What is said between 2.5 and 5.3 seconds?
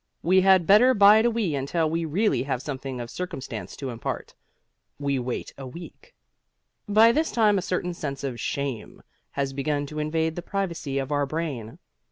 something of circumstance to impart. We